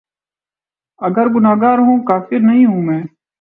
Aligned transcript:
آخر 1.01 1.25
گناہگار 1.35 1.77
ہوں‘ 1.77 1.97
کافر 2.05 2.39
نہیں 2.39 2.65
ہوں 2.65 2.81
میں 2.81 3.01